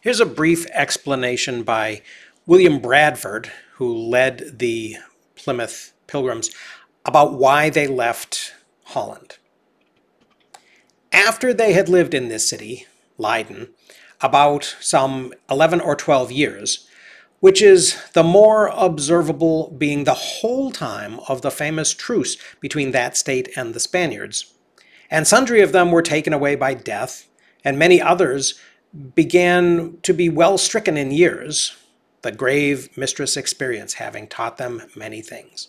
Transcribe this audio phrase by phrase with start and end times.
[0.00, 2.02] Here's a brief explanation by
[2.46, 4.94] William Bradford, who led the
[5.34, 6.50] Plymouth Pilgrims,
[7.04, 9.38] about why they left Holland.
[11.10, 12.86] After they had lived in this city,
[13.18, 13.70] Leiden,
[14.20, 16.88] about some 11 or 12 years,
[17.40, 23.16] which is the more observable being the whole time of the famous truce between that
[23.16, 24.54] state and the Spaniards.
[25.10, 27.28] And sundry of them were taken away by death,
[27.64, 28.60] and many others
[29.14, 31.76] began to be well stricken in years,
[32.22, 35.68] the grave mistress experience having taught them many things.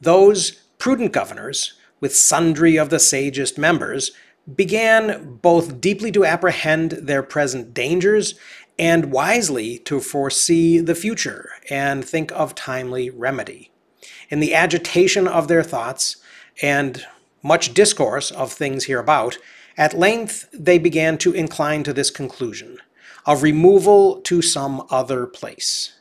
[0.00, 4.10] Those prudent governors, with sundry of the sagest members,
[4.54, 8.34] began both deeply to apprehend their present dangers
[8.78, 13.70] and wisely to foresee the future and think of timely remedy.
[14.28, 16.16] In the agitation of their thoughts
[16.60, 17.06] and
[17.42, 19.38] much discourse of things hereabout,
[19.76, 22.78] at length they began to incline to this conclusion
[23.26, 25.92] of removal to some other place.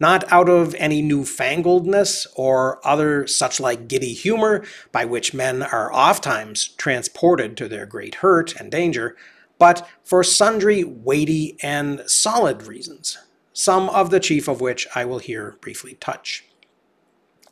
[0.00, 5.92] Not out of any newfangledness or other such like giddy humor by which men are
[5.92, 9.16] ofttimes transported to their great hurt and danger,
[9.58, 13.16] but for sundry weighty and solid reasons,
[13.52, 16.44] some of the chief of which I will here briefly touch.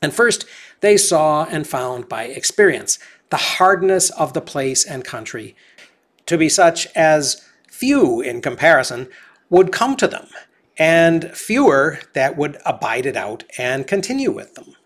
[0.03, 0.45] And first,
[0.81, 2.99] they saw and found by experience
[3.31, 5.55] the hardness of the place and country
[6.31, 9.09] to be such as few in comparison
[9.49, 10.29] would come to them,
[10.79, 14.77] and fewer that would abide it out and continue with them.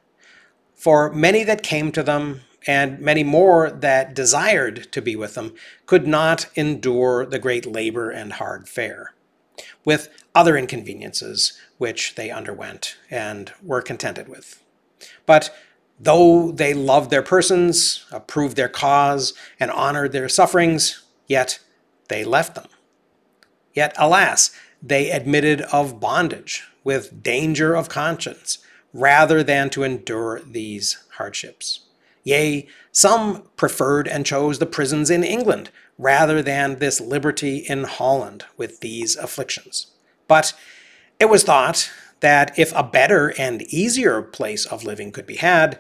[0.75, 5.55] For many that came to them, and many more that desired to be with them,
[5.85, 9.13] could not endure the great labor and hard fare,
[9.85, 14.63] with other inconveniences which they underwent and were contented with.
[15.27, 15.55] But
[16.01, 21.59] though they loved their persons, approved their cause, and honored their sufferings, yet
[22.09, 22.69] they left them.
[23.73, 24.51] Yet, alas,
[24.83, 28.59] they admitted of bondage with danger of conscience
[28.93, 31.81] rather than to endure these hardships.
[32.23, 38.45] Yea, some preferred and chose the prisons in England rather than this liberty in Holland
[38.57, 39.89] with these afflictions.
[40.27, 40.55] But
[41.21, 41.91] it was thought
[42.21, 45.79] that if a better and easier place of living could be had,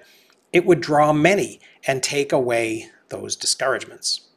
[0.52, 4.28] it would draw many and take away those discouragements.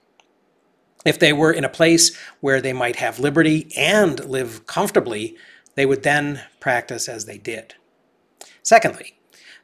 [1.07, 5.37] If they were in a place where they might have liberty and live comfortably,
[5.75, 7.75] they would then practice as they did.
[8.61, 9.17] Secondly,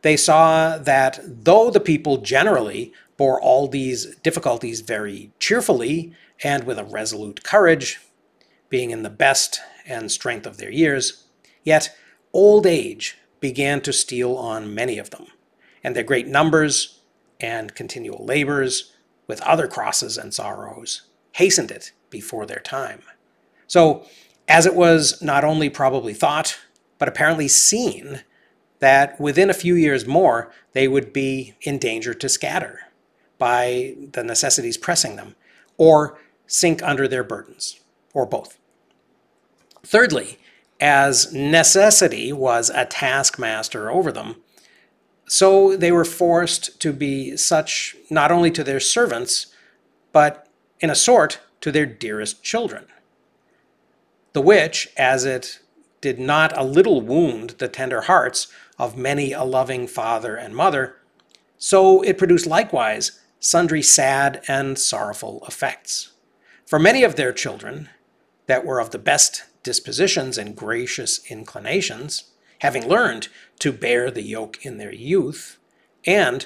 [0.04, 6.14] they saw that though the people generally bore all these difficulties very cheerfully
[6.46, 8.00] and with a resolute courage,
[8.70, 11.26] being in the best and strength of their years,
[11.66, 11.94] yet
[12.32, 15.28] old age began to steal on many of them,
[15.84, 17.02] and their great numbers
[17.42, 18.94] and continual labors,
[19.28, 21.02] with other crosses and sorrows,
[21.34, 23.02] hastened it before their time.
[23.68, 24.06] So,
[24.48, 26.60] as it was not only probably thought,
[26.98, 28.22] but apparently seen,
[28.80, 32.82] that within a few years more they would be in danger to scatter
[33.38, 35.36] by the necessities pressing them,
[35.78, 37.80] or sink under their burdens,
[38.14, 38.58] or both.
[39.84, 40.38] Thirdly,
[40.80, 44.36] as necessity was a taskmaster over them,
[45.28, 49.48] so they were forced to be such not only to their servants,
[50.12, 50.43] but
[50.84, 52.84] in a sort, to their dearest children.
[54.34, 55.60] The which, as it
[56.02, 60.98] did not a little wound the tender hearts of many a loving father and mother,
[61.58, 66.12] so it produced likewise sundry sad and sorrowful effects.
[66.66, 67.88] For many of their children,
[68.48, 72.26] that were of the best dispositions and gracious inclinations,
[72.60, 73.30] having learned
[73.60, 75.58] to bear the yoke in their youth,
[76.06, 76.46] and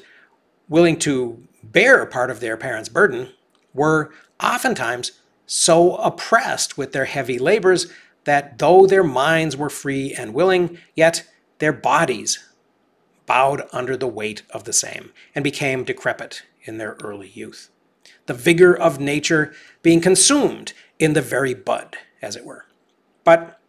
[0.70, 3.30] willing to bear part of their parents' burden,
[3.78, 4.12] were
[4.44, 5.14] oftentimes
[5.46, 7.88] so oppressed with their heavy labors
[8.26, 11.26] that though their minds were free and willing, yet
[11.60, 12.44] their bodies
[13.26, 17.70] bowed under the weight of the same and became decrepit in their early youth.
[18.26, 22.66] The vigor of nature being consumed in the very bud, as it were.
[23.24, 23.60] But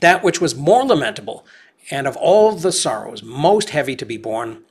[0.00, 1.44] that which was more lamentable
[1.90, 4.62] and of all the sorrows most heavy to be borne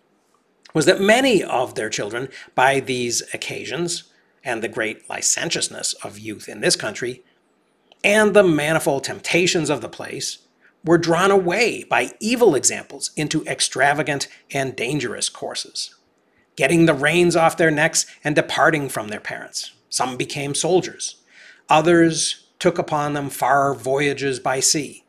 [0.73, 4.08] was that many of their children, by these occasions,
[4.43, 7.23] and the great licentiousness of youth in this country,
[8.03, 10.39] and the manifold temptations of the place,
[10.85, 15.93] were drawn away by evil examples into extravagant and dangerous courses,
[16.55, 19.73] getting the reins off their necks and departing from their parents.
[19.89, 21.21] Some became soldiers,
[21.67, 25.03] others took upon them far voyages by sea,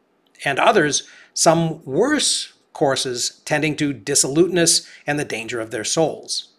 [0.44, 6.54] and others some worse courses tending to dissoluteness and the danger of their souls,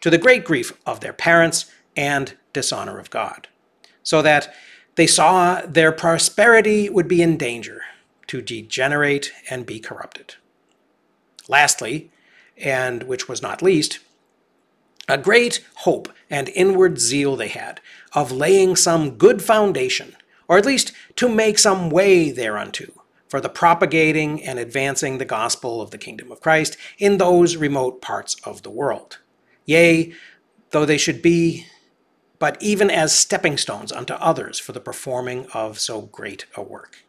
[0.00, 3.46] to the great grief of their parents and dishonor of God.
[4.02, 4.54] So that
[4.94, 7.82] they saw their prosperity would be in danger
[8.28, 10.36] to degenerate and be corrupted.
[11.46, 12.10] Lastly,
[12.56, 13.98] and which was not least,
[15.08, 17.80] a great hope and inward zeal they had
[18.14, 20.16] of laying some good foundation,
[20.48, 22.86] or at least to make some way thereunto,
[23.28, 28.00] for the propagating and advancing the gospel of the kingdom of Christ in those remote
[28.00, 29.18] parts of the world.
[29.66, 30.14] Yea,
[30.70, 31.66] though they should be
[32.40, 37.04] but even as stepping stones unto others for the performing of so great a work.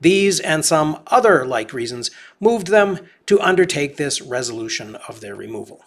[0.00, 2.10] These and some other like reasons
[2.40, 5.84] moved them to undertake this resolution of their removal,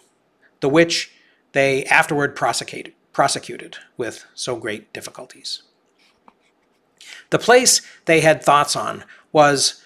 [0.60, 1.12] the which
[1.52, 5.62] they afterward prosecuted, with so great difficulties.
[7.30, 9.82] The place they had thoughts on was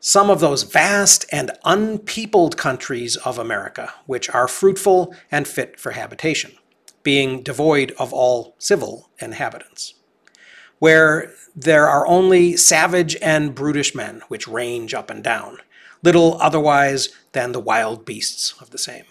[0.00, 5.92] some of those vast and unpeopled countries of America, which are fruitful and fit for
[5.92, 6.52] habitation
[7.04, 9.94] being devoid of all civil inhabitants,
[10.80, 15.58] where there are only savage and brutish men which range up and down,
[16.02, 19.04] little otherwise than the wild beasts of the same.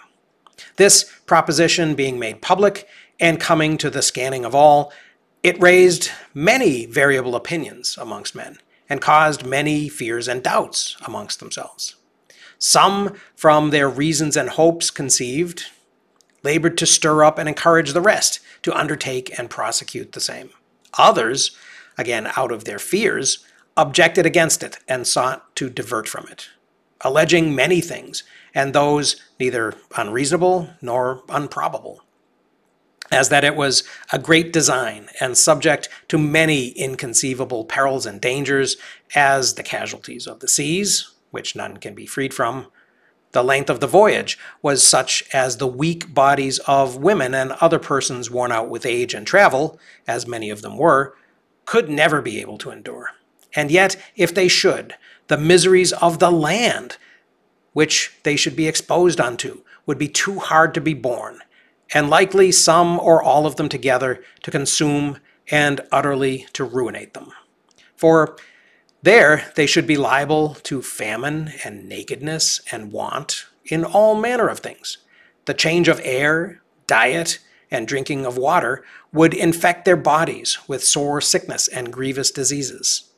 [0.75, 2.87] This proposition being made public
[3.19, 4.91] and coming to the scanning of all,
[5.43, 8.57] it raised many variable opinions amongst men
[8.89, 11.95] and caused many fears and doubts amongst themselves.
[12.57, 15.65] Some, from their reasons and hopes conceived,
[16.43, 20.49] labored to stir up and encourage the rest to undertake and prosecute the same.
[20.97, 21.57] Others,
[21.97, 23.45] again out of their fears,
[23.75, 26.49] objected against it and sought to divert from it,
[27.01, 28.23] alleging many things,
[28.53, 32.03] and those neither unreasonable nor improbable,
[33.11, 38.77] as that it was a great design and subject to many inconceivable perils and dangers,
[39.15, 42.67] as the casualties of the seas, which none can be freed from,
[43.33, 47.79] the length of the voyage was such as the weak bodies of women and other
[47.79, 51.15] persons worn out with age and travel, as many of them were,
[51.65, 53.09] could never be able to endure.
[53.55, 54.95] And yet, if they should,
[55.27, 56.97] the miseries of the land
[57.73, 61.39] which they should be exposed unto would be too hard to be borne,
[61.93, 65.17] and likely some or all of them together to consume
[65.49, 67.31] and utterly to ruinate them.
[67.95, 68.37] For
[69.03, 74.59] there they should be liable to famine and nakedness and want in all manner of
[74.59, 74.97] things.
[75.45, 77.39] The change of air, diet,
[77.69, 83.11] and drinking of water would infect their bodies with sore sickness and grievous diseases.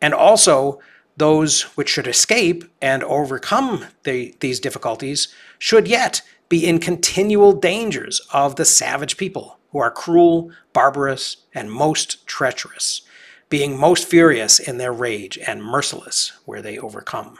[0.00, 0.80] And also,
[1.18, 5.28] those which should escape and overcome the, these difficulties
[5.58, 11.70] should yet be in continual dangers of the savage people, who are cruel, barbarous, and
[11.70, 13.02] most treacherous
[13.48, 17.38] being most furious in their rage and merciless where they overcome.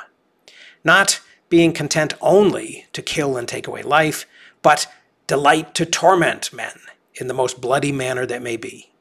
[0.85, 4.27] Not being content only to kill and take away life,
[4.63, 4.87] but
[5.27, 6.79] delight to torment men
[7.15, 8.93] in the most bloody manner that may be.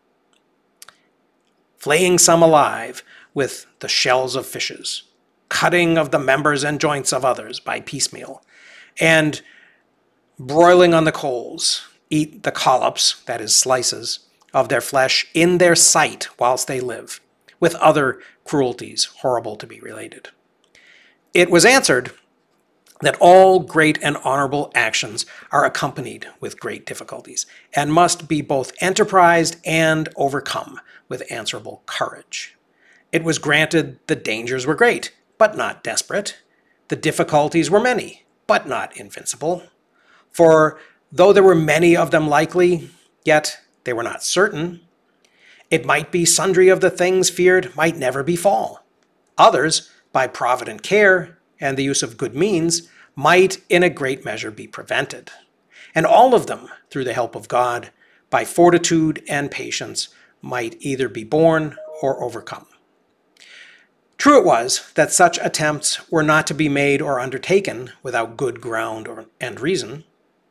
[1.78, 3.04] Flaying some alive
[3.34, 5.04] with the shells of fishes,
[5.50, 8.44] cutting of the members and joints of others by piecemeal,
[9.00, 9.42] and
[10.40, 14.25] broiling on the coals, eat the collops, that is, slices,
[14.56, 17.20] of their flesh in their sight whilst they live,
[17.60, 20.30] with other cruelties horrible to be related.
[21.34, 22.12] It was answered
[23.02, 28.72] that all great and honorable actions are accompanied with great difficulties, and must be both
[28.80, 30.80] enterprised and overcome
[31.10, 32.56] with answerable courage.
[33.12, 36.38] It was granted the dangers were great, but not desperate.
[36.88, 39.64] The difficulties were many, but not invincible.
[40.32, 40.80] For
[41.12, 42.90] though there were many of them likely,
[43.26, 44.82] yet they were not certain.
[45.72, 48.86] It might be sundry of the things feared might never befall.
[49.38, 54.52] Others, by provident care and the use of good means, might in a great measure
[54.52, 55.32] be prevented.
[55.94, 57.92] And all of them, through the help of God,
[58.30, 60.10] by fortitude and patience,
[60.42, 62.68] might either be borne or overcome.
[64.18, 68.62] True it was that such attempts were not to be made or undertaken without good
[68.62, 70.04] ground or, and reason,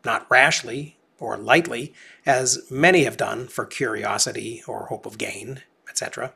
[0.04, 1.94] not rashly or lightly,
[2.26, 6.32] as many have done for curiosity or hope of gain, etc.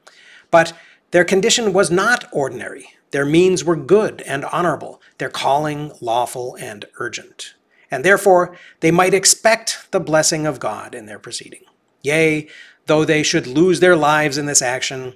[0.51, 0.73] But
[1.11, 2.91] their condition was not ordinary.
[3.11, 7.55] Their means were good and honorable, their calling lawful and urgent.
[7.91, 11.63] And therefore they might expect the blessing of God in their proceeding.
[12.03, 12.49] Yea,
[12.87, 15.15] though they should lose their lives in this action,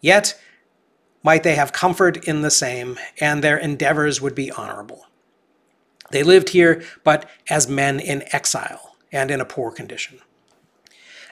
[0.00, 0.38] yet
[1.22, 5.06] might they have comfort in the same, and their endeavors would be honorable.
[6.10, 10.18] They lived here, but as men in exile, and in a poor condition.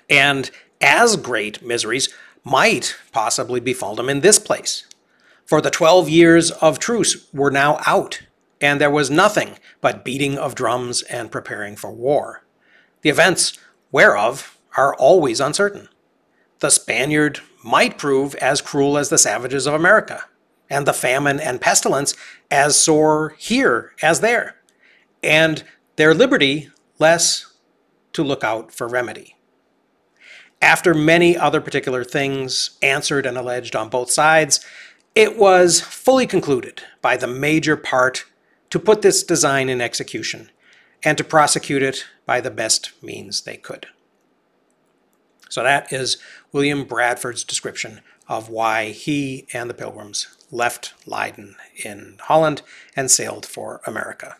[0.08, 2.08] And as great miseries
[2.44, 4.86] might possibly befall them in this place.
[5.44, 8.22] For the twelve years of truce were now out,
[8.60, 12.44] and there was nothing but beating of drums and preparing for war,
[13.02, 13.58] the events
[13.90, 15.88] whereof are always uncertain.
[16.60, 20.24] the Spaniard might prove as cruel as the savages of America,
[20.68, 22.14] and the famine and pestilence
[22.50, 24.56] as sore here as there,
[25.22, 25.64] and
[25.96, 27.49] their liberty less
[28.12, 29.36] to look out for remedy.
[30.62, 34.64] After many other particular things answered and alleged on both sides,
[35.14, 38.24] it was fully concluded by the major part
[38.70, 40.50] to put this design in execution
[41.02, 43.86] and to prosecute it by the best means they could.
[45.48, 46.18] So that is
[46.52, 52.62] William Bradford's description of why he and the Pilgrims left Leiden in Holland
[52.94, 54.36] and sailed for America.